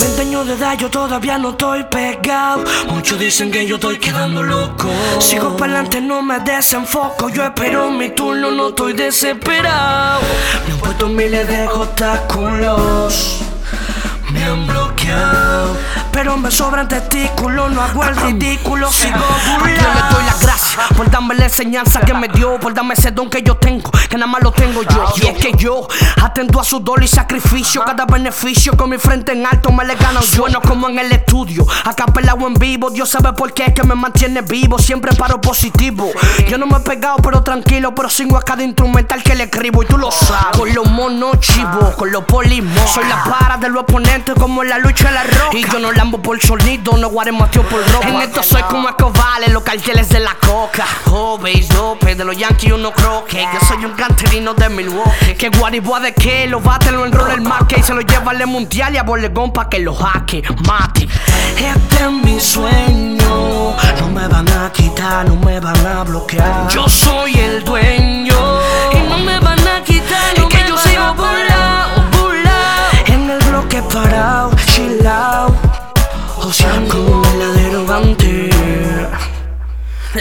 [0.00, 2.64] 20 años de edad, yo todavía no estoy pegado.
[2.88, 4.88] Muchos dicen que yo estoy quedando loco.
[5.18, 7.28] Sigo para adelante, no me desenfoco.
[7.28, 10.20] Yo espero mi turno, no estoy desesperado.
[10.66, 13.40] Me han puesto miles de obstáculos.
[14.32, 15.76] Me han bloqueado.
[16.20, 19.16] Pero me sobran testículos, no hago el ridículo, sigo
[19.58, 19.94] burlado.
[19.94, 23.30] le doy las gracias por darme la enseñanza que me dio, por darme ese don
[23.30, 25.14] que yo tengo, que nada más lo tengo yo.
[25.16, 25.88] Y es que yo
[26.22, 29.94] atento a su dolor y sacrificio, cada beneficio con mi frente en alto me le
[29.94, 30.46] gano yo.
[30.48, 33.82] No como en el estudio, acá pelado en vivo, Dios sabe por qué es que
[33.82, 36.10] me mantiene vivo, siempre paro positivo.
[36.46, 39.82] Yo no me he pegado, pero tranquilo, pero sigo a cada instrumental que le escribo
[39.84, 40.58] y tú lo sabes.
[40.58, 44.68] Con los monos chivos, con los polimos, soy la para de los oponentes como en
[44.68, 45.56] la lucha de la roca.
[45.56, 48.08] Y yo no por sonido, no guaremateo por ropa.
[48.08, 50.86] En esto soy como Escobar, en los carteles de la coca.
[51.42, 53.46] Veis dope, de los Yankees uno croque.
[53.52, 55.34] Yo soy un canterino de Milwaukee.
[55.38, 58.46] Que guariboa de que lo bate, lo enrola el marque y se lo lleva al
[58.46, 61.08] mundial y a Bolegón pa' que lo hacke, mate.
[61.56, 66.68] Este es mi sueño, no me van a quitar, no me van a bloquear.
[66.68, 68.34] Yo soy el dueño
[68.92, 69.59] y no me van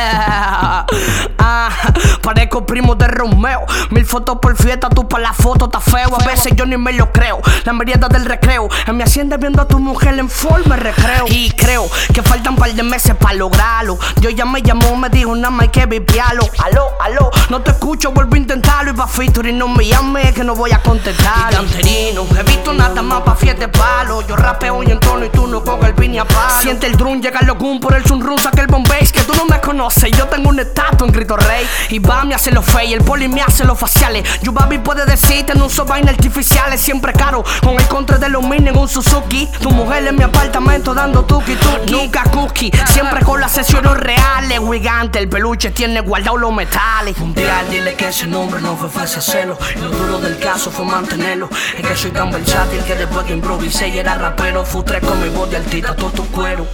[0.00, 0.84] yeah.
[0.88, 2.16] I ah.
[2.34, 3.66] Parezco primo de Romeo.
[3.90, 6.10] Mil fotos por fiesta, tú para la foto está feo.
[6.16, 7.40] A veces yo ni me lo creo.
[7.64, 8.68] La merienda del recreo.
[8.86, 11.24] En mi hacienda viendo a tu mujer en forma recreo.
[11.28, 13.98] Y creo que faltan un par de meses para lograrlo.
[14.20, 16.48] Yo ya me llamó, me dijo nada más hay que vipiarlo.
[16.58, 18.92] Aló, aló, no te escucho, vuelvo a intentarlo.
[18.92, 21.50] Y pa' featuring no me llame que no voy a contestar.
[21.50, 24.24] Canterino, he visto nada más pa' fiesta de palo.
[24.28, 26.62] Yo rapeo y entono y tú no coges el piña palo.
[26.62, 29.00] Siente el drum, llega el locum por el sunrun, saca el bombay.
[29.08, 31.66] Que tú no me conoces, yo tengo un estatua en Grito Rey.
[31.88, 34.24] Y va me hace los fey, el poli me hace los faciales.
[34.42, 37.44] Yo baby puede decirte, no uso vainas artificiales, siempre caro.
[37.62, 39.48] Con el contra de los mini en un Suzuki.
[39.60, 41.92] Tu mujer en mi apartamento dando tuki tuki.
[41.92, 44.60] Nunca cookie, siempre con las sesiones reales.
[44.70, 47.18] Gigante, el peluche tiene guardado los metales.
[47.18, 49.58] Mundial, dile que ese nombre no fue fácil hacerlo.
[49.76, 51.48] Lo duro del caso fue mantenerlo.
[51.76, 55.28] Es que soy tan versátil que después que improvisé y era rapero, futré con mi
[55.28, 56.66] voz de altita todo tu cuero.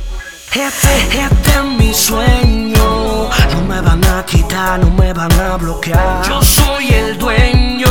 [0.59, 3.29] Este, este es mi sueño.
[3.53, 6.27] No me van a quitar, no me van a bloquear.
[6.27, 7.87] Yo soy el dueño.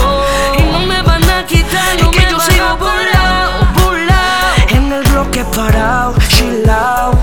[0.57, 4.55] Y no me van a quitar, no es que yo sigo burlao, burlao.
[4.69, 7.15] En el bloque parado, chill out.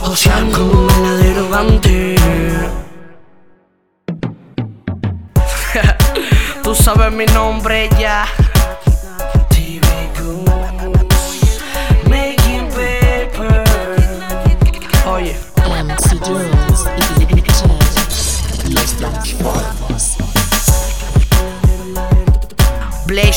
[0.00, 2.16] Joseando como un gante.
[6.64, 8.26] Tú sabes mi nombre ya.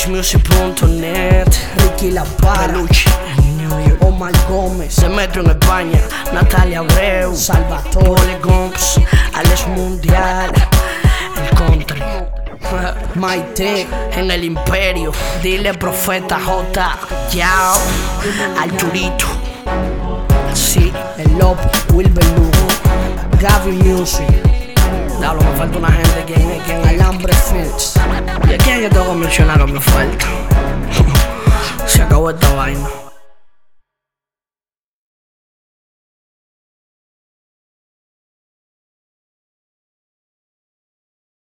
[0.06, 3.10] BlazeMusic.net Ricky La Peluche
[4.00, 6.00] Omar Gómez Demetrio en España
[6.32, 8.98] Natalia Abreu Salvatore Gomps
[9.34, 10.50] Alex Mundial
[11.36, 12.02] El Country
[13.16, 15.12] Maite en el Imperio
[15.42, 16.98] Dile Profeta J
[17.32, 17.78] Yao
[18.58, 19.26] Arturito
[20.54, 22.68] Sí, el Lopo Wilber Lugo
[23.38, 24.50] Gaby Music
[25.20, 26.24] Diablo, me falta una gente.
[26.26, 26.62] ¿Quién es?
[26.62, 26.88] ¿Quién?
[26.88, 27.92] Alambre Films.
[28.80, 30.26] ¿Y a quién yo tengo que mencionar me falta?
[31.86, 33.09] Se acabó esta vaina.